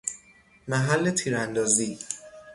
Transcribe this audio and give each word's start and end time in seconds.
محل 0.67 1.11
تیراندازی 1.11 1.99